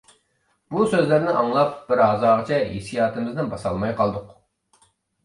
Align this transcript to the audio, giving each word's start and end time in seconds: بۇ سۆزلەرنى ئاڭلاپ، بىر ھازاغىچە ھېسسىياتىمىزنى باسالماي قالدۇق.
بۇ 0.75 0.85
سۆزلەرنى 0.93 1.35
ئاڭلاپ، 1.41 1.75
بىر 1.89 2.01
ھازاغىچە 2.03 2.57
ھېسسىياتىمىزنى 2.71 3.47
باسالماي 3.53 3.95
قالدۇق. 4.01 4.33